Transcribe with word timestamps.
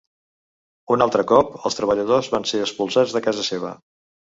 Un 0.95 1.05
altre 1.07 1.27
cop 1.33 1.53
els 1.71 1.79
treballadors 1.81 2.33
van 2.39 2.51
ser 2.55 2.67
expulsats 2.67 3.19
de 3.19 3.27
casa 3.31 3.51
seva. 3.55 3.81